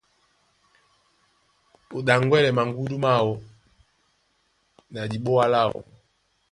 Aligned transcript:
Ó 1.95 1.97
ɗaŋgwɛlɛ 2.07 2.49
maŋgúndú 2.57 2.95
máō 3.05 3.31
na 4.91 5.01
diɓoa 5.11 5.45
láō. 5.53 5.77